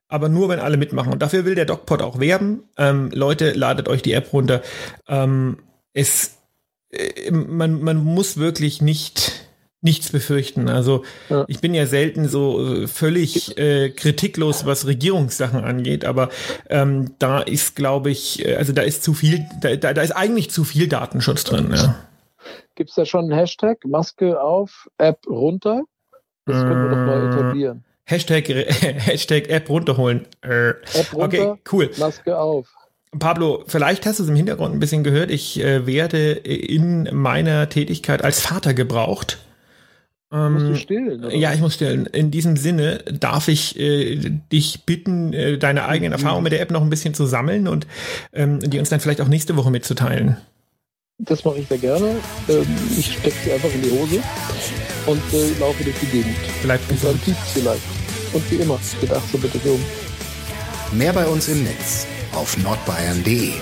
aber 0.07 0.29
nur, 0.29 0.49
wenn 0.49 0.59
alle 0.59 0.77
mitmachen. 0.77 1.11
Und 1.11 1.21
dafür 1.21 1.45
will 1.45 1.55
der 1.55 1.65
DocPod 1.65 2.01
auch 2.01 2.19
werben. 2.19 2.63
Ähm, 2.77 3.11
Leute, 3.13 3.51
ladet 3.51 3.89
euch 3.89 4.01
die 4.01 4.13
App 4.13 4.31
runter. 4.31 4.61
Ähm, 5.07 5.57
es, 5.93 6.37
äh, 6.91 7.31
man, 7.31 7.81
man 7.81 8.03
muss 8.03 8.37
wirklich 8.37 8.81
nicht 8.81 9.47
nichts 9.81 10.11
befürchten. 10.11 10.69
Also 10.69 11.03
ja. 11.29 11.45
ich 11.47 11.61
bin 11.61 11.73
ja 11.73 11.85
selten 11.85 12.27
so 12.27 12.83
äh, 12.83 12.87
völlig 12.87 13.57
äh, 13.59 13.89
kritiklos, 13.91 14.65
was 14.65 14.87
Regierungssachen 14.87 15.63
angeht, 15.63 16.03
aber 16.03 16.29
ähm, 16.69 17.13
da 17.19 17.41
ist, 17.41 17.75
glaube 17.75 18.09
ich, 18.09 18.43
äh, 18.43 18.55
also 18.55 18.73
da 18.73 18.81
ist 18.81 19.03
zu 19.03 19.13
viel, 19.13 19.45
da, 19.61 19.75
da, 19.75 19.93
da 19.93 20.01
ist 20.01 20.11
eigentlich 20.11 20.49
zu 20.49 20.63
viel 20.63 20.87
Datenschutz 20.87 21.43
drin. 21.43 21.71
Ja. 21.73 21.95
Gibt 22.73 22.89
es 22.89 22.95
da 22.95 23.05
schon 23.05 23.25
einen 23.25 23.39
Hashtag? 23.39 23.85
Maske 23.85 24.41
auf, 24.41 24.89
App 24.97 25.27
runter? 25.27 25.83
Das 26.48 26.63
können 26.63 26.84
wir 26.84 26.89
doch 26.89 27.06
mal 27.06 27.22
äh, 27.22 27.30
etablieren. 27.30 27.84
Hashtag, 28.06 28.48
Hashtag 28.50 29.50
App 29.50 29.70
runterholen. 29.70 30.25
Äh, 30.42 30.70
App 30.70 31.13
runter, 31.13 31.51
okay, 31.51 31.62
cool. 31.72 31.92
Maske 31.98 32.38
auf. 32.38 32.68
Pablo, 33.20 33.63
vielleicht 33.68 34.06
hast 34.06 34.20
du 34.20 34.24
es 34.24 34.30
im 34.30 34.36
Hintergrund 34.36 34.74
ein 34.74 34.80
bisschen 34.80 35.04
gehört. 35.04 35.30
Ich 35.30 35.62
äh, 35.62 35.86
werde 35.86 36.32
in 36.32 37.10
meiner 37.13 37.70
Tätigkeit 37.70 38.24
als 38.24 38.39
Vater 38.39 38.74
gebraucht. 38.74 39.39
Ähm, 40.32 40.75
stillen? 40.75 41.30
Ja, 41.32 41.54
ich 41.54 41.62
muss 41.62 41.75
stillen. 41.75 42.06
In 42.06 42.32
diesem 42.32 42.58
Sinne 42.58 42.98
darf 42.98 43.48
ich 43.48 43.80
äh, 43.80 44.18
dich 44.51 44.86
bitten, 44.86 45.34
äh, 45.34 45.58
deine 45.58 45.86
eigenen 45.86 46.12
mhm. 46.12 46.13
Erfahrungen 46.13 46.44
mit 46.44 46.51
der 46.51 46.62
App 46.62 46.72
noch 46.72 46.82
ein 46.82 46.89
bisschen 46.89 47.13
zu 47.13 47.25
sammeln 47.25 47.68
und 47.68 47.88
ähm, 48.34 48.60
die 48.60 48.80
uns 48.80 48.89
dann 48.89 49.00
vielleicht 49.00 49.22
auch 49.22 49.30
nächste 49.30 49.56
Woche 49.56 49.72
mitzuteilen. 49.72 50.38
Das 51.20 51.44
mache 51.46 51.60
ich 51.60 51.68
sehr 51.68 51.77
gerne. 51.77 52.16
Ähm, 52.50 52.66
ich 52.98 53.13
stecke 53.13 53.36
sie 53.44 53.51
einfach 53.54 53.74
in 53.74 53.82
die 53.82 53.92
Hose 53.92 54.22
und 55.07 55.21
äh, 55.33 55.59
laufe 55.59 55.83
durch 55.83 55.95
die 55.99 56.05
Gegend. 56.07 56.35
Bleibt 56.61 56.87
gesund. 56.87 57.13
Und 57.13 57.27
dann 57.27 57.37
vielleicht. 57.53 57.81
Und 58.33 58.51
wie 58.51 58.55
immer, 58.55 58.79
geht 59.01 59.11
ach 59.11 59.21
so 59.31 59.37
bitte 59.37 59.59
um. 59.71 59.83
Mehr 60.91 61.13
bei 61.13 61.25
uns 61.25 61.47
im 61.47 61.63
Netz 61.63 62.05
auf 62.33 62.57
nordbayern.de. 62.57 63.53